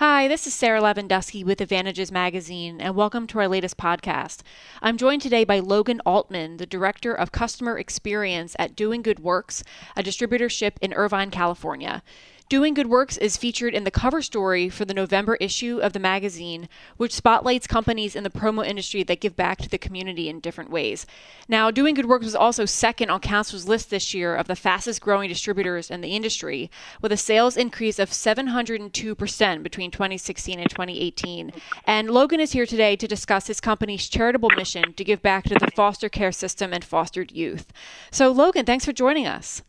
Hi, 0.00 0.28
this 0.28 0.46
is 0.46 0.54
Sara 0.54 0.80
Lavenduski 0.80 1.44
with 1.44 1.60
Advantages 1.60 2.10
Magazine, 2.10 2.80
and 2.80 2.96
welcome 2.96 3.26
to 3.26 3.38
our 3.38 3.48
latest 3.48 3.76
podcast. 3.76 4.40
I'm 4.80 4.96
joined 4.96 5.20
today 5.20 5.44
by 5.44 5.58
Logan 5.58 6.00
Altman, 6.06 6.56
the 6.56 6.64
Director 6.64 7.12
of 7.12 7.32
Customer 7.32 7.76
Experience 7.78 8.56
at 8.58 8.74
Doing 8.74 9.02
Good 9.02 9.20
Works, 9.20 9.62
a 9.98 10.02
distributorship 10.02 10.78
in 10.80 10.94
Irvine, 10.94 11.30
California. 11.30 12.02
Doing 12.50 12.74
Good 12.74 12.88
Works 12.88 13.16
is 13.16 13.36
featured 13.36 13.74
in 13.74 13.84
the 13.84 13.92
cover 13.92 14.20
story 14.20 14.68
for 14.68 14.84
the 14.84 14.92
November 14.92 15.36
issue 15.36 15.78
of 15.78 15.92
the 15.92 16.00
magazine, 16.00 16.68
which 16.96 17.14
spotlights 17.14 17.68
companies 17.68 18.16
in 18.16 18.24
the 18.24 18.28
promo 18.28 18.66
industry 18.66 19.04
that 19.04 19.20
give 19.20 19.36
back 19.36 19.58
to 19.58 19.68
the 19.68 19.78
community 19.78 20.28
in 20.28 20.40
different 20.40 20.68
ways. 20.68 21.06
Now, 21.46 21.70
Doing 21.70 21.94
Good 21.94 22.06
Works 22.06 22.24
was 22.24 22.34
also 22.34 22.64
second 22.64 23.08
on 23.08 23.20
Counselor's 23.20 23.68
list 23.68 23.90
this 23.90 24.14
year 24.14 24.34
of 24.34 24.48
the 24.48 24.56
fastest 24.56 25.00
growing 25.00 25.28
distributors 25.28 25.92
in 25.92 26.00
the 26.00 26.16
industry, 26.16 26.72
with 27.00 27.12
a 27.12 27.16
sales 27.16 27.56
increase 27.56 28.00
of 28.00 28.10
702% 28.10 29.62
between 29.62 29.92
2016 29.92 30.58
and 30.58 30.68
2018. 30.68 31.52
And 31.84 32.10
Logan 32.10 32.40
is 32.40 32.50
here 32.50 32.66
today 32.66 32.96
to 32.96 33.06
discuss 33.06 33.46
his 33.46 33.60
company's 33.60 34.08
charitable 34.08 34.50
mission 34.56 34.92
to 34.94 35.04
give 35.04 35.22
back 35.22 35.44
to 35.44 35.54
the 35.54 35.70
foster 35.76 36.08
care 36.08 36.32
system 36.32 36.72
and 36.72 36.82
fostered 36.82 37.30
youth. 37.30 37.72
So, 38.10 38.32
Logan, 38.32 38.66
thanks 38.66 38.84
for 38.84 38.92
joining 38.92 39.28
us. 39.28 39.62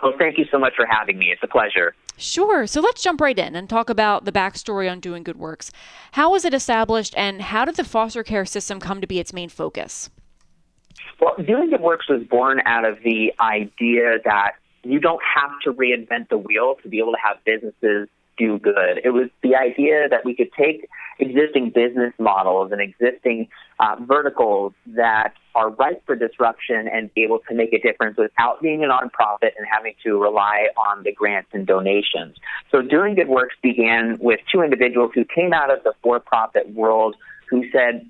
Oh, 0.00 0.12
thank 0.18 0.36
you 0.38 0.44
so 0.50 0.58
much 0.58 0.74
for 0.76 0.86
having 0.86 1.18
me. 1.18 1.30
It's 1.30 1.42
a 1.42 1.46
pleasure. 1.46 1.94
Sure. 2.18 2.66
So 2.66 2.80
let's 2.80 3.02
jump 3.02 3.20
right 3.20 3.38
in 3.38 3.56
and 3.56 3.68
talk 3.68 3.90
about 3.90 4.24
the 4.24 4.32
backstory 4.32 4.90
on 4.90 5.00
Doing 5.00 5.22
Good 5.22 5.38
Works. 5.38 5.70
How 6.12 6.30
was 6.30 6.44
it 6.44 6.54
established, 6.54 7.14
and 7.16 7.42
how 7.42 7.64
did 7.64 7.76
the 7.76 7.84
foster 7.84 8.22
care 8.22 8.44
system 8.44 8.80
come 8.80 9.00
to 9.00 9.06
be 9.06 9.18
its 9.18 9.32
main 9.32 9.48
focus? 9.48 10.10
Well, 11.20 11.34
Doing 11.36 11.70
Good 11.70 11.80
Works 11.80 12.08
was 12.08 12.22
born 12.24 12.60
out 12.66 12.84
of 12.84 12.98
the 13.02 13.32
idea 13.40 14.18
that 14.24 14.52
you 14.82 15.00
don't 15.00 15.22
have 15.34 15.50
to 15.64 15.72
reinvent 15.72 16.28
the 16.28 16.38
wheel 16.38 16.76
to 16.82 16.88
be 16.88 16.98
able 16.98 17.12
to 17.12 17.18
have 17.22 17.36
businesses 17.44 18.08
do 18.38 18.58
good. 18.58 19.00
It 19.02 19.10
was 19.10 19.28
the 19.42 19.56
idea 19.56 20.08
that 20.10 20.24
we 20.24 20.34
could 20.34 20.52
take 20.52 20.88
existing 21.18 21.70
business 21.70 22.12
models 22.18 22.72
and 22.72 22.80
existing 22.80 23.48
uh, 23.80 23.96
verticals 24.00 24.72
that 24.86 25.32
are 25.54 25.70
ripe 25.70 26.02
for 26.04 26.14
disruption 26.14 26.88
and 26.92 27.12
be 27.14 27.22
able 27.22 27.40
to 27.48 27.54
make 27.54 27.72
a 27.72 27.80
difference 27.80 28.16
without 28.18 28.60
being 28.60 28.84
a 28.84 28.86
nonprofit 28.86 29.52
and 29.56 29.66
having 29.70 29.94
to 30.02 30.20
rely 30.20 30.66
on 30.76 31.02
the 31.02 31.12
grants 31.12 31.48
and 31.52 31.66
donations. 31.66 32.36
So 32.70 32.82
Doing 32.82 33.14
Good 33.14 33.28
Works 33.28 33.56
began 33.62 34.18
with 34.20 34.40
two 34.52 34.62
individuals 34.62 35.12
who 35.14 35.24
came 35.24 35.52
out 35.52 35.70
of 35.70 35.82
the 35.84 35.92
for-profit 36.02 36.74
world 36.74 37.16
who 37.48 37.64
said, 37.70 38.08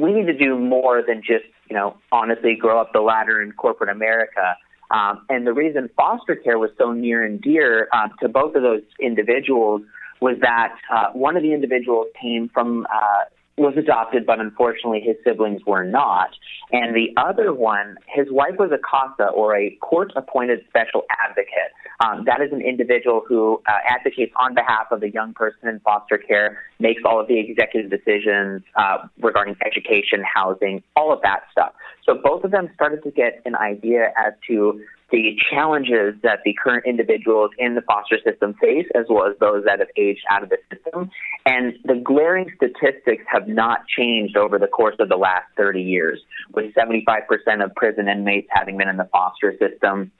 we 0.00 0.12
need 0.12 0.26
to 0.26 0.36
do 0.36 0.58
more 0.58 1.02
than 1.06 1.20
just, 1.20 1.44
you 1.68 1.76
know, 1.76 1.96
honestly 2.10 2.56
grow 2.56 2.80
up 2.80 2.92
the 2.92 3.00
ladder 3.00 3.42
in 3.42 3.52
corporate 3.52 3.90
America. 3.90 4.56
Um, 4.90 5.24
and 5.28 5.46
the 5.46 5.52
reason 5.52 5.88
foster 5.96 6.34
care 6.36 6.58
was 6.58 6.70
so 6.76 6.92
near 6.92 7.24
and 7.24 7.40
dear 7.40 7.88
uh, 7.92 8.08
to 8.20 8.28
both 8.28 8.54
of 8.54 8.62
those 8.62 8.82
individuals 9.00 9.82
was 10.22 10.36
that 10.40 10.74
uh, 10.90 11.08
one 11.12 11.36
of 11.36 11.42
the 11.42 11.52
individuals 11.52 12.06
came 12.20 12.48
from 12.48 12.86
uh, 12.86 13.24
was 13.58 13.74
adopted, 13.76 14.24
but 14.24 14.40
unfortunately 14.40 15.00
his 15.00 15.16
siblings 15.24 15.60
were 15.66 15.84
not. 15.84 16.30
And 16.72 16.96
the 16.96 17.08
other 17.20 17.52
one, 17.52 17.96
his 18.08 18.26
wife 18.30 18.54
was 18.58 18.70
a 18.72 18.78
CASA 18.78 19.30
or 19.30 19.54
a 19.54 19.70
court-appointed 19.82 20.60
special 20.68 21.02
advocate. 21.20 21.70
Um, 22.02 22.24
that 22.24 22.40
is 22.40 22.50
an 22.50 22.62
individual 22.62 23.22
who 23.28 23.60
uh, 23.68 23.72
advocates 23.86 24.32
on 24.36 24.54
behalf 24.54 24.86
of 24.90 25.00
the 25.00 25.10
young 25.10 25.34
person 25.34 25.68
in 25.68 25.80
foster 25.80 26.16
care, 26.16 26.58
makes 26.80 27.02
all 27.04 27.20
of 27.20 27.28
the 27.28 27.38
executive 27.38 27.90
decisions 27.90 28.62
uh, 28.74 29.06
regarding 29.20 29.56
education, 29.64 30.24
housing, 30.24 30.82
all 30.96 31.12
of 31.12 31.20
that 31.22 31.42
stuff. 31.52 31.74
So 32.04 32.14
both 32.14 32.44
of 32.44 32.50
them 32.50 32.70
started 32.74 33.02
to 33.04 33.10
get 33.10 33.42
an 33.44 33.54
idea 33.54 34.12
as 34.16 34.32
to 34.48 34.80
the 35.12 35.36
challenges 35.50 36.14
that 36.22 36.40
the 36.44 36.54
current 36.54 36.86
individuals 36.86 37.50
in 37.58 37.74
the 37.74 37.82
foster 37.82 38.18
system 38.24 38.54
face, 38.60 38.86
as 38.94 39.04
well 39.08 39.30
as 39.30 39.36
those 39.38 39.64
that 39.66 39.78
have 39.78 39.88
aged 39.96 40.24
out 40.30 40.42
of 40.42 40.48
the 40.48 40.56
system. 40.72 41.10
And 41.44 41.74
the 41.84 42.00
glaring 42.02 42.50
statistics 42.56 43.22
have 43.30 43.46
not 43.46 43.86
changed 43.86 44.36
over 44.36 44.58
the 44.58 44.66
course 44.66 44.96
of 44.98 45.10
the 45.10 45.16
last 45.16 45.44
30 45.56 45.82
years, 45.82 46.20
with 46.54 46.74
75% 46.74 47.62
of 47.62 47.74
prison 47.76 48.08
inmates 48.08 48.48
having 48.50 48.78
been 48.78 48.88
in 48.88 48.96
the 48.96 49.08
foster 49.12 49.54
system. 49.60 50.10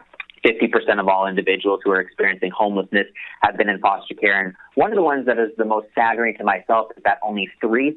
50% 0.44 0.99
of 0.99 1.09
all 1.09 1.27
individuals 1.28 1.81
who 1.84 1.93
are 1.93 2.00
experiencing 2.00 2.50
homelessness 2.50 3.06
have 3.43 3.56
been 3.56 3.69
in 3.69 3.78
foster 3.78 4.15
care. 4.15 4.44
And 4.44 4.55
one 4.75 4.91
of 4.91 4.97
the 4.97 5.03
ones 5.03 5.27
that 5.27 5.38
is 5.38 5.50
the 5.56 5.65
most 5.65 5.87
staggering 5.93 6.37
to 6.38 6.44
myself 6.44 6.91
is 6.97 7.03
that 7.05 7.19
only 7.22 7.49
3% 7.62 7.94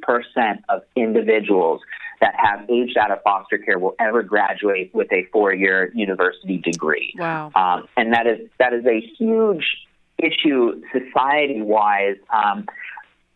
of 0.70 0.82
individuals 0.96 1.82
that 2.22 2.34
have 2.38 2.70
aged 2.70 2.98
out 2.98 3.12
of 3.12 3.20
foster 3.24 3.58
care 3.58 3.80
will 3.80 3.96
ever 4.00 4.24
graduate 4.24 4.92
with 4.94 5.12
a 5.12 5.26
four-year 5.32 5.92
university 5.94 6.58
degree. 6.58 7.14
Wow! 7.18 7.52
Um, 7.56 7.88
and 7.98 8.14
that 8.14 8.28
is 8.28 8.50
that 8.60 8.74
is 8.74 8.86
a 8.86 9.02
huge 9.18 9.66
issue 10.18 10.82
society-wise. 10.92 12.18
Um, 12.32 12.66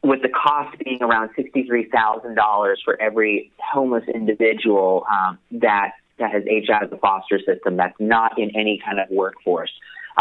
with 0.01 0.21
the 0.21 0.29
cost 0.29 0.77
being 0.79 1.03
around 1.03 1.29
sixty-three 1.35 1.89
thousand 1.89 2.35
dollars 2.35 2.81
for 2.83 2.99
every 3.01 3.51
homeless 3.59 4.05
individual 4.13 5.05
um, 5.11 5.37
that 5.51 5.91
that 6.19 6.31
has 6.31 6.43
aged 6.47 6.69
out 6.69 6.83
of 6.83 6.89
the 6.89 6.97
foster 6.97 7.39
system 7.39 7.77
that's 7.77 7.95
not 7.99 8.37
in 8.37 8.49
any 8.55 8.81
kind 8.85 8.99
of 8.99 9.09
workforce. 9.09 9.71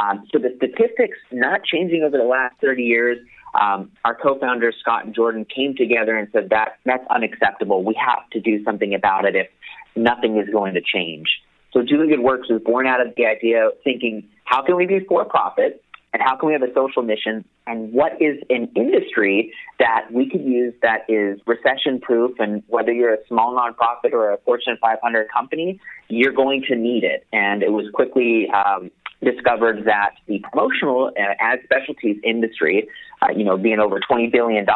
Um, 0.00 0.24
so 0.32 0.38
the 0.38 0.54
statistics 0.56 1.18
not 1.32 1.64
changing 1.64 2.02
over 2.02 2.16
the 2.16 2.24
last 2.24 2.54
30 2.60 2.82
years. 2.82 3.18
Um, 3.54 3.90
our 4.04 4.14
co-founders 4.14 4.76
Scott 4.80 5.04
and 5.04 5.14
Jordan 5.14 5.44
came 5.44 5.74
together 5.76 6.16
and 6.16 6.28
said 6.32 6.50
that 6.50 6.78
that's 6.84 7.04
unacceptable. 7.10 7.82
We 7.82 7.94
have 7.94 8.28
to 8.30 8.40
do 8.40 8.62
something 8.64 8.94
about 8.94 9.24
it 9.24 9.34
if 9.36 9.48
nothing 9.96 10.38
is 10.38 10.48
going 10.50 10.74
to 10.74 10.80
change. 10.80 11.28
So 11.72 11.82
Doing 11.82 12.08
Good 12.08 12.20
Works 12.20 12.48
was 12.48 12.62
born 12.62 12.86
out 12.86 13.00
of 13.04 13.14
the 13.16 13.26
idea 13.26 13.66
of 13.66 13.72
thinking, 13.84 14.28
how 14.44 14.62
can 14.62 14.76
we 14.76 14.86
be 14.86 15.00
for 15.00 15.24
profit 15.24 15.82
and 16.12 16.22
how 16.22 16.36
can 16.36 16.46
we 16.46 16.54
have 16.54 16.62
a 16.62 16.72
social 16.74 17.02
mission 17.02 17.44
and 17.66 17.92
what 17.92 18.12
is 18.20 18.38
an 18.48 18.70
industry 18.74 19.52
that 19.78 20.10
we 20.10 20.28
could 20.30 20.42
use 20.42 20.72
that 20.80 21.04
is 21.08 21.38
recession 21.46 22.00
proof 22.00 22.38
and 22.38 22.62
whether 22.68 22.92
you're 22.92 23.12
a 23.12 23.26
small 23.28 23.54
nonprofit 23.54 24.12
or 24.12 24.32
a 24.32 24.38
Fortune 24.38 24.78
500 24.80 25.28
company, 25.30 25.78
you're 26.08 26.32
going 26.32 26.64
to 26.68 26.76
need 26.76 27.04
it. 27.04 27.26
And 27.32 27.62
it 27.62 27.72
was 27.72 27.84
quickly 27.92 28.48
um, 28.50 28.90
discovered 29.30 29.84
that 29.84 30.10
the 30.26 30.38
promotional 30.40 31.10
uh, 31.18 31.34
ad 31.38 31.60
specialties 31.64 32.16
industry, 32.24 32.88
uh, 33.22 33.30
you 33.34 33.44
know, 33.44 33.56
being 33.56 33.80
over 33.80 34.00
$20 34.00 34.30
billion, 34.30 34.66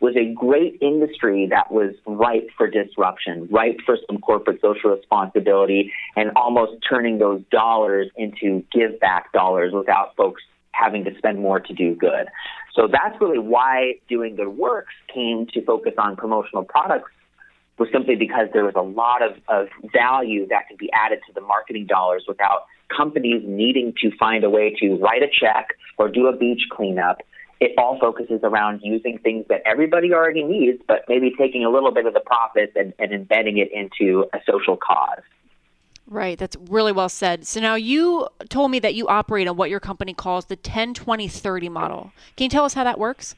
was 0.00 0.14
a 0.16 0.32
great 0.34 0.78
industry 0.80 1.46
that 1.50 1.70
was 1.72 1.94
ripe 2.06 2.48
for 2.56 2.68
disruption, 2.68 3.48
ripe 3.50 3.78
for 3.84 3.98
some 4.06 4.18
corporate 4.18 4.60
social 4.60 4.90
responsibility, 4.90 5.92
and 6.16 6.30
almost 6.36 6.72
turning 6.88 7.18
those 7.18 7.42
dollars 7.50 8.08
into 8.16 8.64
give 8.72 8.98
back 9.00 9.32
dollars 9.32 9.72
without 9.72 10.14
folks 10.16 10.42
having 10.72 11.04
to 11.04 11.16
spend 11.16 11.38
more 11.38 11.58
to 11.58 11.72
do 11.72 11.94
good. 11.94 12.26
So 12.74 12.86
that's 12.86 13.18
really 13.20 13.38
why 13.38 13.94
Doing 14.08 14.36
Good 14.36 14.48
Works 14.48 14.92
came 15.12 15.46
to 15.54 15.64
focus 15.64 15.94
on 15.96 16.16
promotional 16.16 16.64
products 16.64 17.10
was 17.78 17.88
simply 17.92 18.16
because 18.16 18.48
there 18.52 18.64
was 18.64 18.74
a 18.76 18.82
lot 18.82 19.22
of, 19.22 19.36
of 19.48 19.68
value 19.92 20.46
that 20.48 20.68
could 20.68 20.78
be 20.78 20.90
added 20.92 21.20
to 21.26 21.32
the 21.32 21.40
marketing 21.40 21.86
dollars 21.86 22.24
without 22.26 22.66
companies 22.94 23.42
needing 23.46 23.92
to 24.02 24.10
find 24.16 24.44
a 24.44 24.50
way 24.50 24.74
to 24.80 24.96
write 24.96 25.22
a 25.22 25.28
check 25.28 25.76
or 25.98 26.08
do 26.08 26.26
a 26.26 26.36
beach 26.36 26.62
cleanup. 26.70 27.18
It 27.60 27.72
all 27.78 27.98
focuses 27.98 28.40
around 28.42 28.80
using 28.82 29.18
things 29.18 29.46
that 29.48 29.62
everybody 29.64 30.12
already 30.12 30.44
needs, 30.44 30.82
but 30.86 31.04
maybe 31.08 31.32
taking 31.38 31.64
a 31.64 31.70
little 31.70 31.92
bit 31.92 32.06
of 32.06 32.14
the 32.14 32.20
profits 32.20 32.72
and, 32.76 32.92
and 32.98 33.12
embedding 33.12 33.58
it 33.58 33.70
into 33.72 34.26
a 34.32 34.38
social 34.50 34.76
cause. 34.76 35.22
Right, 36.08 36.38
that's 36.38 36.56
really 36.68 36.92
well 36.92 37.08
said. 37.08 37.46
So 37.46 37.60
now 37.60 37.74
you 37.74 38.28
told 38.48 38.70
me 38.70 38.78
that 38.78 38.94
you 38.94 39.08
operate 39.08 39.48
on 39.48 39.56
what 39.56 39.70
your 39.70 39.80
company 39.80 40.14
calls 40.14 40.46
the 40.46 40.54
10 40.54 40.94
20 40.94 41.26
30 41.26 41.68
model. 41.68 42.12
Can 42.36 42.44
you 42.44 42.50
tell 42.50 42.64
us 42.64 42.74
how 42.74 42.84
that 42.84 42.98
works? 42.98 43.34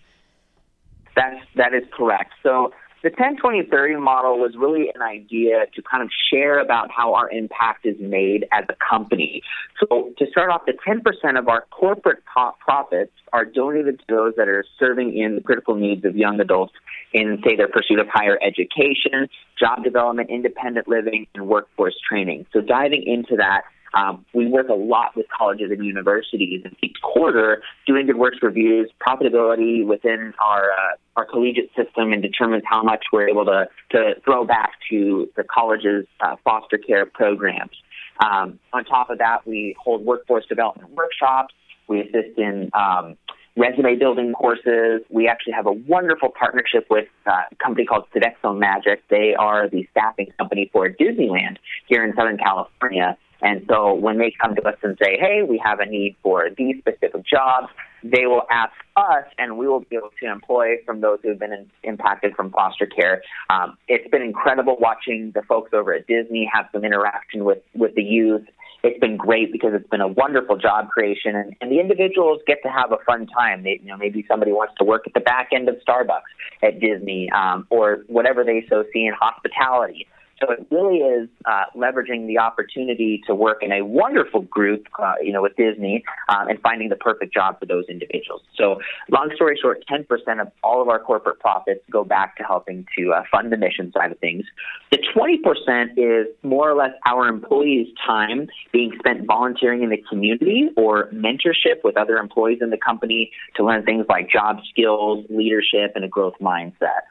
That's 1.16 1.40
that 1.56 1.72
is 1.72 1.84
correct. 1.96 2.32
So 2.42 2.72
the 3.02 3.10
10 3.10 3.36
20 3.36 3.62
30 3.70 3.96
model 3.96 4.38
was 4.38 4.54
really 4.56 4.90
an 4.94 5.02
idea 5.02 5.66
to 5.74 5.82
kind 5.82 6.02
of 6.02 6.10
share 6.30 6.58
about 6.58 6.90
how 6.90 7.14
our 7.14 7.30
impact 7.30 7.86
is 7.86 7.96
made 8.00 8.46
as 8.52 8.64
a 8.68 8.74
company. 8.74 9.42
So 9.80 10.12
to 10.18 10.26
start 10.30 10.50
off, 10.50 10.62
the 10.66 10.72
10% 10.72 11.38
of 11.38 11.48
our 11.48 11.66
corporate 11.70 12.24
profits 12.24 13.12
are 13.32 13.44
donated 13.44 14.00
to 14.00 14.04
those 14.08 14.34
that 14.36 14.48
are 14.48 14.64
serving 14.78 15.16
in 15.16 15.36
the 15.36 15.40
critical 15.40 15.74
needs 15.74 16.04
of 16.04 16.16
young 16.16 16.40
adults 16.40 16.74
in, 17.12 17.40
say, 17.44 17.56
their 17.56 17.68
pursuit 17.68 17.98
of 17.98 18.06
higher 18.12 18.38
education, 18.42 19.28
job 19.58 19.84
development, 19.84 20.30
independent 20.30 20.88
living, 20.88 21.26
and 21.34 21.46
workforce 21.46 21.94
training. 22.08 22.46
So 22.52 22.60
diving 22.60 23.04
into 23.06 23.36
that, 23.36 23.62
um, 23.94 24.24
we 24.34 24.46
work 24.46 24.68
a 24.68 24.74
lot 24.74 25.16
with 25.16 25.26
colleges 25.36 25.70
and 25.70 25.84
universities, 25.84 26.62
and 26.64 26.76
each 26.82 26.96
quarter, 27.02 27.62
Doing 27.86 28.06
Good 28.06 28.16
Works 28.16 28.38
reviews 28.42 28.90
profitability 29.06 29.86
within 29.86 30.34
our 30.40 30.70
uh, 30.70 30.96
our 31.16 31.24
collegiate 31.24 31.70
system 31.74 32.12
and 32.12 32.22
determines 32.22 32.62
how 32.66 32.82
much 32.82 33.04
we're 33.12 33.28
able 33.28 33.44
to 33.46 33.68
to 33.92 34.14
throw 34.24 34.44
back 34.44 34.72
to 34.90 35.28
the 35.36 35.44
college's 35.44 36.06
uh, 36.20 36.36
foster 36.44 36.78
care 36.78 37.06
programs. 37.06 37.72
Um, 38.20 38.58
on 38.72 38.84
top 38.84 39.10
of 39.10 39.18
that, 39.18 39.46
we 39.46 39.76
hold 39.82 40.04
workforce 40.04 40.44
development 40.46 40.90
workshops. 40.90 41.54
We 41.86 42.00
assist 42.00 42.36
in 42.36 42.70
um, 42.74 43.16
resume 43.56 43.96
building 43.96 44.32
courses. 44.32 45.02
We 45.08 45.28
actually 45.28 45.54
have 45.54 45.66
a 45.66 45.72
wonderful 45.72 46.30
partnership 46.30 46.86
with 46.90 47.08
uh, 47.26 47.42
a 47.50 47.54
company 47.56 47.86
called 47.86 48.04
Sodexo 48.14 48.56
Magic. 48.56 49.02
They 49.08 49.34
are 49.38 49.68
the 49.68 49.86
staffing 49.90 50.32
company 50.38 50.70
for 50.72 50.88
Disneyland 50.88 51.56
here 51.86 52.04
in 52.04 52.14
Southern 52.14 52.38
California. 52.38 53.16
And 53.40 53.64
so 53.68 53.94
when 53.94 54.18
they 54.18 54.32
come 54.40 54.54
to 54.56 54.62
us 54.62 54.76
and 54.82 54.96
say, 55.00 55.16
hey, 55.18 55.42
we 55.48 55.60
have 55.64 55.80
a 55.80 55.86
need 55.86 56.16
for 56.22 56.48
these 56.56 56.76
specific 56.78 57.24
jobs, 57.24 57.68
they 58.02 58.26
will 58.26 58.42
ask 58.50 58.72
us, 58.96 59.24
and 59.38 59.58
we 59.58 59.66
will 59.66 59.80
be 59.80 59.96
able 59.96 60.10
to 60.20 60.30
employ 60.30 60.76
from 60.84 61.00
those 61.00 61.18
who 61.22 61.30
have 61.30 61.38
been 61.38 61.52
in, 61.52 61.70
impacted 61.82 62.34
from 62.34 62.50
foster 62.50 62.86
care. 62.86 63.22
Um, 63.50 63.76
it's 63.88 64.08
been 64.10 64.22
incredible 64.22 64.76
watching 64.80 65.32
the 65.34 65.42
folks 65.42 65.70
over 65.72 65.92
at 65.94 66.06
Disney 66.06 66.48
have 66.52 66.66
some 66.72 66.84
interaction 66.84 67.44
with 67.44 67.58
with 67.74 67.94
the 67.94 68.02
youth. 68.02 68.46
It's 68.84 69.00
been 69.00 69.16
great 69.16 69.50
because 69.50 69.72
it's 69.74 69.88
been 69.88 70.00
a 70.00 70.06
wonderful 70.06 70.56
job 70.56 70.90
creation, 70.90 71.34
and, 71.34 71.56
and 71.60 71.72
the 71.72 71.80
individuals 71.80 72.40
get 72.46 72.58
to 72.62 72.68
have 72.68 72.92
a 72.92 72.98
fun 73.04 73.26
time. 73.26 73.64
They, 73.64 73.80
you 73.82 73.88
know, 73.88 73.96
maybe 73.96 74.24
somebody 74.28 74.52
wants 74.52 74.74
to 74.78 74.84
work 74.84 75.02
at 75.06 75.14
the 75.14 75.20
back 75.20 75.48
end 75.52 75.68
of 75.68 75.76
Starbucks 75.86 76.30
at 76.62 76.78
Disney, 76.78 77.28
um, 77.30 77.66
or 77.70 78.04
whatever 78.06 78.44
they 78.44 78.64
so 78.68 78.84
see 78.92 79.06
in 79.06 79.14
hospitality. 79.18 80.06
So 80.40 80.52
it 80.52 80.66
really 80.70 80.98
is 80.98 81.28
uh, 81.44 81.64
leveraging 81.74 82.26
the 82.26 82.38
opportunity 82.38 83.22
to 83.26 83.34
work 83.34 83.62
in 83.62 83.72
a 83.72 83.82
wonderful 83.84 84.42
group, 84.42 84.86
uh, 84.98 85.14
you 85.22 85.32
know, 85.32 85.42
with 85.42 85.56
Disney, 85.56 86.04
um, 86.28 86.48
and 86.48 86.60
finding 86.60 86.88
the 86.88 86.96
perfect 86.96 87.34
job 87.34 87.58
for 87.58 87.66
those 87.66 87.84
individuals. 87.88 88.42
So, 88.56 88.80
long 89.10 89.30
story 89.34 89.58
short, 89.60 89.84
10% 89.90 90.06
of 90.40 90.52
all 90.62 90.80
of 90.80 90.88
our 90.88 91.00
corporate 91.00 91.40
profits 91.40 91.80
go 91.90 92.04
back 92.04 92.36
to 92.36 92.44
helping 92.44 92.86
to 92.96 93.12
uh, 93.12 93.22
fund 93.30 93.50
the 93.50 93.56
mission 93.56 93.92
side 93.92 94.12
of 94.12 94.18
things. 94.18 94.44
The 94.92 94.98
20% 94.98 95.92
is 95.96 96.28
more 96.42 96.70
or 96.70 96.74
less 96.74 96.92
our 97.06 97.26
employees' 97.26 97.88
time 98.06 98.48
being 98.72 98.92
spent 98.98 99.26
volunteering 99.26 99.82
in 99.82 99.90
the 99.90 100.02
community 100.08 100.68
or 100.76 101.08
mentorship 101.10 101.82
with 101.82 101.96
other 101.96 102.16
employees 102.16 102.58
in 102.60 102.70
the 102.70 102.78
company 102.78 103.32
to 103.56 103.64
learn 103.64 103.84
things 103.84 104.06
like 104.08 104.30
job 104.30 104.58
skills, 104.70 105.24
leadership, 105.28 105.92
and 105.94 106.04
a 106.04 106.08
growth 106.08 106.34
mindset. 106.40 107.02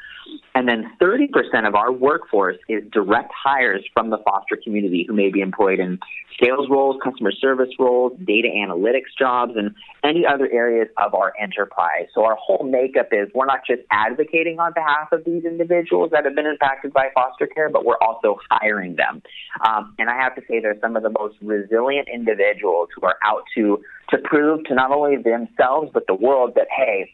And 0.56 0.68
then 0.68 0.92
30% 1.00 1.68
of 1.68 1.76
our 1.76 1.92
workforce 1.92 2.58
is 2.68 2.84
direct 2.92 3.17
hires 3.34 3.84
from 3.94 4.10
the 4.10 4.18
foster 4.20 4.58
community 4.62 5.06
who 5.08 5.14
may 5.14 5.30
be 5.30 5.42
employed 5.42 5.80
in 5.80 6.00
sales 6.44 6.68
roles, 6.70 6.98
customer 7.04 7.32
service 7.32 7.70
roles, 7.80 8.14
data 8.26 8.48
analytics 8.48 9.18
jobs, 9.18 9.54
and 9.56 9.74
any 10.04 10.26
other 10.26 10.50
areas 10.52 10.88
of 10.98 11.14
our 11.14 11.34
enterprise. 11.40 12.06
So 12.14 12.24
our 12.24 12.36
whole 12.36 12.64
makeup 12.70 13.10
is 13.12 13.30
we're 13.34 13.46
not 13.46 13.62
just 13.66 13.82
advocating 13.92 14.60
on 14.60 14.74
behalf 14.74 15.12
of 15.12 15.24
these 15.26 15.44
individuals 15.46 16.12
that 16.12 16.26
have 16.26 16.36
been 16.36 16.46
impacted 16.46 16.94
by 16.94 17.10
foster 17.14 17.48
care, 17.48 17.70
but 17.70 17.86
we're 17.86 17.98
also 18.02 18.38
hiring 18.50 18.96
them. 18.96 19.22
Um, 19.66 19.96
and 19.98 20.10
I 20.10 20.16
have 20.16 20.36
to 20.36 20.42
say 20.48 20.60
they're 20.60 20.80
some 20.82 20.96
of 20.96 21.04
the 21.04 21.14
most 21.18 21.38
resilient 21.42 22.08
individuals 22.14 22.90
who 22.96 23.06
are 23.06 23.18
out 23.26 23.44
to 23.56 23.82
to 24.10 24.18
prove 24.20 24.64
to 24.66 24.74
not 24.74 24.92
only 24.92 25.18
themselves 25.18 25.92
but 25.94 26.08
the 26.08 26.16
world 26.16 26.54
that 26.56 26.68
hey, 26.76 27.12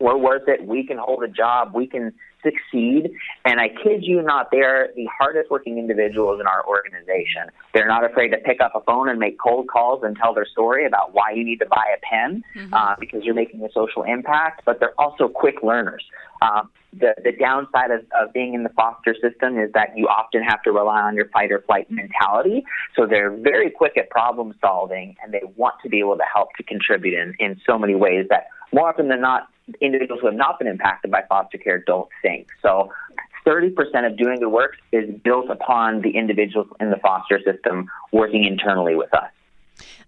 we're 0.00 0.16
worth 0.16 0.46
it. 0.46 0.64
We 0.64 0.86
can 0.86 0.98
hold 0.98 1.24
a 1.24 1.28
job. 1.28 1.72
We 1.74 1.86
can 1.86 2.12
succeed. 2.42 3.10
And 3.44 3.60
I 3.60 3.68
kid 3.68 4.02
you 4.02 4.22
not, 4.22 4.50
they're 4.50 4.90
the 4.96 5.06
hardest 5.18 5.50
working 5.50 5.78
individuals 5.78 6.40
in 6.40 6.46
our 6.46 6.66
organization. 6.66 7.50
They're 7.74 7.88
not 7.88 8.04
afraid 8.04 8.28
to 8.28 8.38
pick 8.38 8.60
up 8.60 8.72
a 8.74 8.80
phone 8.80 9.08
and 9.08 9.18
make 9.18 9.38
cold 9.38 9.68
calls 9.68 10.02
and 10.02 10.16
tell 10.16 10.34
their 10.34 10.46
story 10.46 10.86
about 10.86 11.14
why 11.14 11.32
you 11.34 11.44
need 11.44 11.58
to 11.58 11.66
buy 11.66 11.84
a 11.96 12.00
pen 12.00 12.44
mm-hmm. 12.54 12.74
uh, 12.74 12.94
because 12.98 13.24
you're 13.24 13.34
making 13.34 13.62
a 13.64 13.72
social 13.72 14.02
impact, 14.02 14.62
but 14.64 14.80
they're 14.80 14.98
also 14.98 15.28
quick 15.28 15.62
learners. 15.62 16.04
Um, 16.42 16.70
the, 16.92 17.14
the 17.22 17.32
downside 17.32 17.90
of, 17.90 18.00
of 18.18 18.32
being 18.32 18.54
in 18.54 18.62
the 18.62 18.70
foster 18.70 19.14
system 19.20 19.58
is 19.58 19.72
that 19.72 19.96
you 19.96 20.08
often 20.08 20.42
have 20.42 20.62
to 20.62 20.72
rely 20.72 21.00
on 21.02 21.14
your 21.14 21.28
fight 21.28 21.52
or 21.52 21.60
flight 21.62 21.90
mentality. 21.90 22.64
So 22.96 23.06
they're 23.06 23.30
very 23.30 23.70
quick 23.70 23.96
at 23.96 24.10
problem 24.10 24.54
solving 24.60 25.16
and 25.22 25.32
they 25.32 25.42
want 25.56 25.74
to 25.82 25.88
be 25.88 25.98
able 25.98 26.16
to 26.16 26.24
help 26.32 26.54
to 26.56 26.62
contribute 26.62 27.14
in, 27.14 27.34
in 27.38 27.60
so 27.66 27.78
many 27.78 27.94
ways 27.94 28.26
that 28.30 28.48
more 28.72 28.88
often 28.88 29.08
than 29.08 29.20
not, 29.20 29.48
individuals 29.80 30.20
who 30.20 30.26
have 30.26 30.36
not 30.36 30.58
been 30.58 30.68
impacted 30.68 31.10
by 31.10 31.22
foster 31.28 31.58
care 31.58 31.78
don't 31.86 32.08
think. 32.22 32.48
So 32.62 32.90
30% 33.46 33.74
of 34.06 34.16
doing 34.16 34.40
the 34.40 34.48
work 34.48 34.76
is 34.92 35.08
built 35.22 35.50
upon 35.50 36.02
the 36.02 36.10
individuals 36.10 36.68
in 36.80 36.90
the 36.90 36.96
foster 36.96 37.40
system 37.44 37.88
working 38.12 38.44
internally 38.44 38.94
with 38.94 39.12
us. 39.14 39.30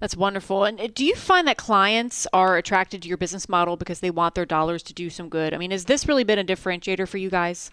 That's 0.01 0.17
wonderful. 0.17 0.65
And 0.65 0.81
uh, 0.81 0.89
do 0.95 1.05
you 1.05 1.15
find 1.15 1.47
that 1.47 1.57
clients 1.57 2.27
are 2.33 2.57
attracted 2.57 3.03
to 3.03 3.09
your 3.09 3.17
business 3.17 3.49
model 3.49 3.77
because 3.77 4.01
they 4.01 4.11
want 4.11 4.35
their 4.35 4.47
dollars 4.47 4.83
to 4.85 4.95
do 4.95 5.11
some 5.11 5.29
good? 5.29 5.55
I 5.55 5.59
mean, 5.59 5.71
has 5.71 5.85
this 5.85 6.09
really 6.09 6.25
been 6.25 6.39
a 6.39 6.45
differentiator 6.45 7.09
for 7.09 7.19
you 7.19 7.31
guys? 7.31 7.71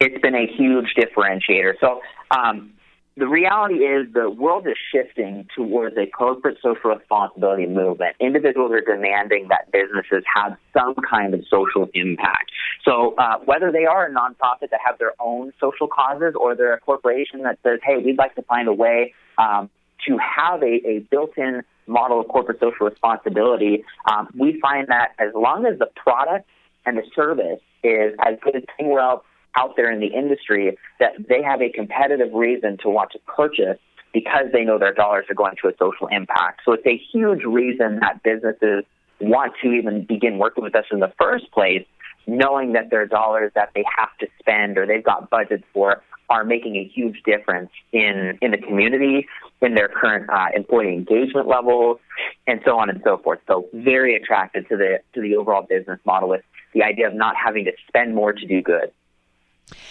It's 0.00 0.20
been 0.22 0.34
a 0.34 0.46
huge 0.46 0.94
differentiator. 0.96 1.74
So, 1.80 2.00
um, 2.30 2.72
the 3.18 3.26
reality 3.26 3.76
is 3.76 4.12
the 4.12 4.28
world 4.28 4.66
is 4.66 4.76
shifting 4.92 5.48
towards 5.56 5.96
a 5.96 6.06
corporate 6.06 6.58
social 6.62 6.90
responsibility 6.90 7.66
movement. 7.66 8.14
Individuals 8.20 8.72
are 8.72 8.82
demanding 8.82 9.48
that 9.48 9.72
businesses 9.72 10.22
have 10.34 10.58
some 10.74 10.94
kind 10.96 11.32
of 11.32 11.40
social 11.48 11.88
impact. 11.94 12.50
So 12.84 13.14
uh, 13.16 13.38
whether 13.46 13.72
they 13.72 13.86
are 13.86 14.06
a 14.06 14.10
nonprofit 14.10 14.68
that 14.70 14.80
have 14.84 14.98
their 14.98 15.14
own 15.18 15.54
social 15.58 15.88
causes 15.88 16.34
or 16.38 16.54
they're 16.54 16.74
a 16.74 16.80
corporation 16.80 17.42
that 17.44 17.58
says, 17.62 17.80
hey, 17.82 17.96
we'd 17.96 18.18
like 18.18 18.34
to 18.34 18.42
find 18.42 18.68
a 18.68 18.74
way 18.74 19.14
um, 19.38 19.70
to 20.06 20.18
have 20.18 20.62
a, 20.62 20.80
a 20.86 20.98
built-in 21.10 21.62
model 21.86 22.20
of 22.20 22.28
corporate 22.28 22.60
social 22.60 22.86
responsibility, 22.86 23.84
um, 24.10 24.28
we 24.36 24.60
find 24.60 24.88
that 24.88 25.12
as 25.18 25.32
long 25.34 25.66
as 25.66 25.78
the 25.78 25.88
product 25.96 26.48
and 26.84 26.98
the 26.98 27.02
service 27.14 27.60
is 27.82 28.14
as 28.24 28.38
good 28.42 28.56
as 28.56 28.62
anywhere 28.78 29.00
else 29.00 29.22
out 29.56 29.74
there 29.76 29.90
in 29.90 30.00
the 30.00 30.06
industry 30.06 30.76
that 31.00 31.12
they 31.28 31.42
have 31.42 31.62
a 31.62 31.70
competitive 31.70 32.32
reason 32.34 32.76
to 32.82 32.90
want 32.90 33.10
to 33.12 33.18
purchase 33.20 33.78
because 34.12 34.46
they 34.52 34.64
know 34.64 34.78
their 34.78 34.94
dollars 34.94 35.26
are 35.28 35.34
going 35.34 35.54
to 35.62 35.68
a 35.68 35.72
social 35.78 36.06
impact. 36.08 36.62
So 36.64 36.72
it's 36.72 36.86
a 36.86 37.00
huge 37.12 37.44
reason 37.44 38.00
that 38.00 38.22
businesses 38.22 38.84
want 39.20 39.54
to 39.62 39.72
even 39.72 40.04
begin 40.04 40.38
working 40.38 40.62
with 40.62 40.74
us 40.74 40.84
in 40.90 41.00
the 41.00 41.12
first 41.18 41.50
place, 41.52 41.86
knowing 42.26 42.72
that 42.72 42.90
their 42.90 43.06
dollars 43.06 43.52
that 43.54 43.70
they 43.74 43.84
have 43.96 44.16
to 44.20 44.26
spend 44.38 44.78
or 44.78 44.86
they've 44.86 45.04
got 45.04 45.30
budgets 45.30 45.64
for 45.72 46.02
are 46.28 46.44
making 46.44 46.76
a 46.76 46.84
huge 46.84 47.22
difference 47.24 47.70
in, 47.92 48.38
in 48.42 48.50
the 48.50 48.58
community, 48.58 49.26
in 49.62 49.74
their 49.74 49.88
current 49.88 50.28
uh, 50.30 50.46
employee 50.54 50.92
engagement 50.92 51.46
levels, 51.48 51.98
and 52.46 52.60
so 52.64 52.78
on 52.78 52.90
and 52.90 53.00
so 53.04 53.18
forth. 53.18 53.40
So 53.46 53.68
very 53.72 54.16
attracted 54.16 54.68
to 54.68 54.76
the 54.76 55.00
to 55.14 55.20
the 55.20 55.36
overall 55.36 55.62
business 55.62 56.00
model 56.04 56.28
with 56.28 56.42
the 56.74 56.82
idea 56.82 57.06
of 57.06 57.14
not 57.14 57.34
having 57.36 57.64
to 57.64 57.72
spend 57.88 58.14
more 58.14 58.32
to 58.32 58.46
do 58.46 58.62
good. 58.62 58.90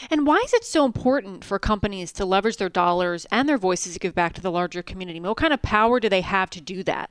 And 0.09 0.25
why 0.25 0.37
is 0.37 0.53
it 0.53 0.63
so 0.63 0.85
important 0.85 1.43
for 1.43 1.59
companies 1.59 2.11
to 2.13 2.25
leverage 2.25 2.57
their 2.57 2.69
dollars 2.69 3.25
and 3.31 3.49
their 3.49 3.57
voices 3.57 3.93
to 3.93 3.99
give 3.99 4.15
back 4.15 4.33
to 4.33 4.41
the 4.41 4.51
larger 4.51 4.81
community? 4.81 5.19
What 5.19 5.37
kind 5.37 5.53
of 5.53 5.61
power 5.61 5.99
do 5.99 6.07
they 6.07 6.21
have 6.21 6.49
to 6.51 6.61
do 6.61 6.83
that? 6.83 7.09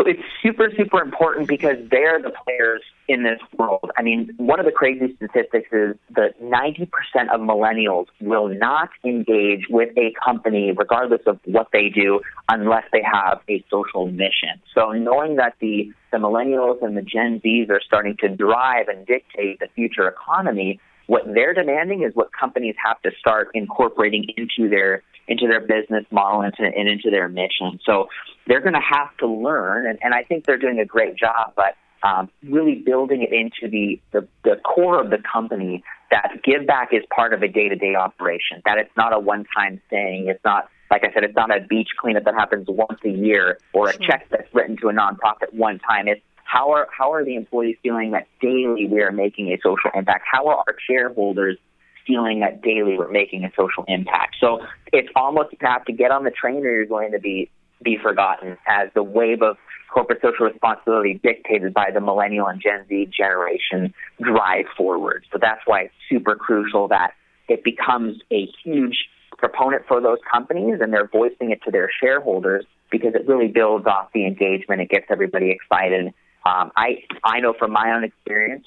So 0.00 0.06
it's 0.06 0.22
super, 0.42 0.70
super 0.74 1.02
important 1.02 1.46
because 1.46 1.76
they're 1.90 2.22
the 2.22 2.32
players 2.44 2.80
in 3.06 3.22
this 3.22 3.38
world. 3.58 3.90
I 3.98 4.02
mean, 4.02 4.30
one 4.38 4.58
of 4.58 4.64
the 4.64 4.72
crazy 4.72 5.14
statistics 5.16 5.68
is 5.72 5.94
that 6.16 6.40
90% 6.40 6.88
of 7.30 7.40
millennials 7.42 8.06
will 8.18 8.48
not 8.48 8.88
engage 9.04 9.66
with 9.68 9.90
a 9.98 10.14
company, 10.24 10.72
regardless 10.72 11.20
of 11.26 11.38
what 11.44 11.68
they 11.74 11.90
do, 11.90 12.20
unless 12.48 12.84
they 12.92 13.02
have 13.02 13.40
a 13.50 13.62
social 13.70 14.06
mission. 14.06 14.62
So 14.74 14.92
knowing 14.92 15.36
that 15.36 15.56
the, 15.60 15.92
the 16.12 16.16
millennials 16.16 16.82
and 16.82 16.96
the 16.96 17.02
Gen 17.02 17.42
Zs 17.44 17.68
are 17.68 17.82
starting 17.84 18.16
to 18.20 18.28
drive 18.30 18.88
and 18.88 19.06
dictate 19.06 19.58
the 19.60 19.68
future 19.74 20.08
economy, 20.08 20.80
what 21.08 21.24
they're 21.26 21.52
demanding 21.52 22.04
is 22.04 22.14
what 22.14 22.30
companies 22.32 22.76
have 22.82 23.02
to 23.02 23.10
start 23.18 23.50
incorporating 23.52 24.28
into 24.38 24.70
their 24.70 25.02
into 25.30 25.46
their 25.46 25.60
business 25.60 26.04
model 26.10 26.42
and, 26.42 26.52
to, 26.54 26.64
and 26.64 26.88
into 26.88 27.08
their 27.08 27.28
mission. 27.28 27.78
So 27.86 28.08
they're 28.48 28.60
going 28.60 28.74
to 28.74 28.80
have 28.80 29.16
to 29.18 29.28
learn, 29.28 29.86
and, 29.86 29.98
and 30.02 30.12
I 30.12 30.24
think 30.24 30.44
they're 30.44 30.58
doing 30.58 30.80
a 30.80 30.84
great 30.84 31.16
job, 31.16 31.52
but 31.54 31.76
um, 32.02 32.28
really 32.42 32.74
building 32.74 33.22
it 33.22 33.32
into 33.32 33.70
the, 33.70 34.00
the, 34.12 34.26
the 34.42 34.56
core 34.56 35.00
of 35.00 35.10
the 35.10 35.18
company 35.32 35.84
that 36.10 36.40
give 36.42 36.66
back 36.66 36.88
is 36.92 37.02
part 37.14 37.32
of 37.32 37.42
a 37.42 37.48
day 37.48 37.68
to 37.68 37.76
day 37.76 37.94
operation, 37.94 38.60
that 38.64 38.78
it's 38.78 38.90
not 38.96 39.12
a 39.12 39.20
one 39.20 39.44
time 39.56 39.80
thing. 39.88 40.26
It's 40.28 40.44
not, 40.44 40.68
like 40.90 41.04
I 41.04 41.12
said, 41.12 41.22
it's 41.22 41.36
not 41.36 41.56
a 41.56 41.60
beach 41.60 41.90
cleanup 42.00 42.24
that 42.24 42.34
happens 42.34 42.66
once 42.68 42.98
a 43.04 43.10
year 43.10 43.58
or 43.72 43.90
a 43.90 43.92
sure. 43.92 44.02
check 44.02 44.26
that's 44.30 44.52
written 44.52 44.76
to 44.78 44.88
a 44.88 44.92
nonprofit 44.92 45.52
one 45.52 45.78
time. 45.78 46.08
It's 46.08 46.22
how 46.42 46.72
are, 46.72 46.88
how 46.90 47.12
are 47.12 47.24
the 47.24 47.36
employees 47.36 47.76
feeling 47.84 48.10
that 48.10 48.26
daily 48.40 48.88
we 48.90 49.00
are 49.02 49.12
making 49.12 49.52
a 49.52 49.58
social 49.62 49.90
impact? 49.94 50.24
How 50.28 50.48
are 50.48 50.56
our 50.56 50.74
shareholders 50.88 51.58
feeling 52.06 52.40
that 52.40 52.62
daily 52.62 52.96
we're 52.98 53.10
making 53.10 53.44
a 53.44 53.50
social 53.56 53.84
impact. 53.88 54.36
So 54.40 54.60
it's 54.92 55.08
almost 55.14 55.52
you 55.52 55.58
have 55.60 55.84
to 55.86 55.92
get 55.92 56.10
on 56.10 56.24
the 56.24 56.30
train 56.30 56.64
or 56.64 56.70
you're 56.70 56.86
going 56.86 57.12
to 57.12 57.20
be 57.20 57.50
be 57.82 57.96
forgotten 58.02 58.58
as 58.66 58.88
the 58.94 59.02
wave 59.02 59.42
of 59.42 59.56
corporate 59.92 60.20
social 60.22 60.46
responsibility 60.46 61.18
dictated 61.22 61.72
by 61.72 61.90
the 61.92 62.00
millennial 62.00 62.46
and 62.46 62.60
Gen 62.60 62.86
Z 62.88 63.10
generation 63.16 63.92
drive 64.20 64.66
forward. 64.76 65.24
So 65.32 65.38
that's 65.40 65.60
why 65.64 65.82
it's 65.82 65.94
super 66.08 66.36
crucial 66.36 66.88
that 66.88 67.12
it 67.48 67.64
becomes 67.64 68.18
a 68.30 68.48
huge 68.62 69.08
proponent 69.38 69.82
for 69.88 70.00
those 70.00 70.18
companies 70.30 70.78
and 70.80 70.92
they're 70.92 71.08
voicing 71.08 71.50
it 71.50 71.62
to 71.64 71.70
their 71.70 71.90
shareholders 72.00 72.64
because 72.90 73.14
it 73.14 73.26
really 73.26 73.48
builds 73.48 73.86
off 73.86 74.10
the 74.12 74.26
engagement. 74.26 74.80
It 74.80 74.90
gets 74.90 75.06
everybody 75.08 75.50
excited. 75.50 76.06
Um, 76.44 76.70
I 76.76 77.04
I 77.24 77.40
know 77.40 77.54
from 77.58 77.72
my 77.72 77.92
own 77.94 78.04
experience 78.04 78.66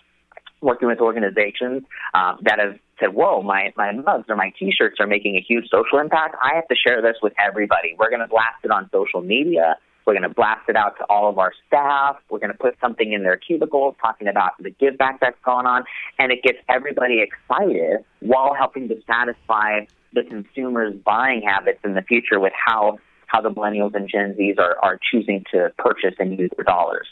working 0.61 0.87
with 0.87 0.99
organizations 0.99 1.83
um, 2.13 2.39
that 2.43 2.59
have 2.59 2.79
said, 3.03 3.13
"Whoa, 3.13 3.41
my 3.41 3.73
my 3.75 3.91
mugs 3.91 4.25
or 4.29 4.35
my 4.35 4.53
T-shirts 4.57 4.97
are 4.99 5.07
making 5.07 5.35
a 5.35 5.41
huge 5.41 5.69
social 5.69 5.99
impact. 5.99 6.35
I 6.41 6.55
have 6.55 6.67
to 6.67 6.75
share 6.75 7.01
this 7.01 7.17
with 7.21 7.33
everybody. 7.39 7.95
We're 7.97 8.09
going 8.09 8.21
to 8.21 8.27
blast 8.27 8.63
it 8.63 8.71
on 8.71 8.89
social 8.91 9.21
media. 9.21 9.77
We're 10.05 10.13
going 10.13 10.27
to 10.27 10.33
blast 10.33 10.67
it 10.67 10.75
out 10.75 10.97
to 10.97 11.05
all 11.05 11.29
of 11.29 11.37
our 11.37 11.53
staff. 11.67 12.17
We're 12.29 12.39
going 12.39 12.51
to 12.51 12.57
put 12.57 12.75
something 12.81 13.13
in 13.13 13.23
their 13.23 13.37
cubicles 13.37 13.95
talking 14.01 14.27
about 14.27 14.51
the 14.59 14.69
give 14.69 14.97
back 14.97 15.19
that's 15.21 15.37
going 15.45 15.65
on, 15.65 15.83
and 16.19 16.31
it 16.31 16.43
gets 16.43 16.57
everybody 16.69 17.21
excited 17.21 18.03
while 18.19 18.53
helping 18.53 18.89
to 18.89 18.95
satisfy 19.07 19.81
the 20.13 20.23
consumers' 20.23 20.93
buying 21.05 21.41
habits 21.41 21.79
in 21.83 21.93
the 21.95 22.01
future 22.01 22.39
with 22.39 22.53
how 22.53 22.99
how 23.27 23.41
the 23.41 23.49
millennials 23.49 23.95
and 23.95 24.07
Gen 24.07 24.35
Zs 24.39 24.59
are, 24.59 24.77
are 24.83 24.99
choosing 25.11 25.43
to 25.51 25.71
purchase 25.79 26.13
and 26.19 26.37
use 26.37 26.51
their 26.55 26.65
dollars. 26.65 27.07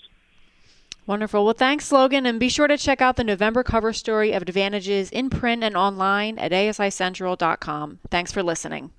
Wonderful. 1.08 1.44
Well, 1.44 1.54
thanks, 1.54 1.92
Logan. 1.92 2.26
And 2.26 2.40
be 2.40 2.50
sure 2.50 2.68
to 2.68 2.78
check 2.78 3.02
out 3.02 3.16
the 3.16 3.24
November 3.24 3.64
cover 3.64 3.92
story 3.92 4.34
of 4.34 4.44
Advantages 4.44 5.10
in 5.10 5.30
print 5.30 5.64
and 5.64 5.76
online 5.76 6.38
at 6.38 6.52
asicentral.com. 6.52 8.00
Thanks 8.10 8.32
for 8.32 8.44
listening. 8.44 8.92